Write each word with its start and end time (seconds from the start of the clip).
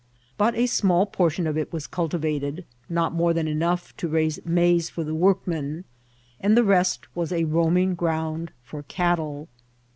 But 0.35 0.55
a 0.55 0.65
small 0.65 1.05
portion 1.05 1.45
of 1.45 1.59
it 1.59 1.71
was 1.71 1.85
cultiyated, 1.85 2.63
not 2.89 3.13
more 3.13 3.35
than 3.35 3.47
enough 3.47 3.95
to 3.97 4.07
raise 4.07 4.39
maiae 4.39 4.89
for 4.89 5.03
the 5.03 5.13
workmen, 5.13 5.83
and 6.39 6.57
the 6.57 6.63
rest 6.63 7.05
was 7.15 7.31
a 7.31 7.43
roaming 7.43 7.93
ground 7.93 8.51
for 8.63 8.81
cattle. 8.81 9.47